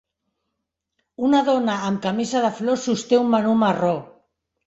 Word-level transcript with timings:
Una 1.27 1.41
dona 1.49 1.75
amb 1.89 2.01
camisa 2.07 2.43
de 2.45 2.51
flors 2.61 2.87
sosté 2.89 3.19
un 3.27 3.31
menú 3.35 3.55
marró. 3.67 3.95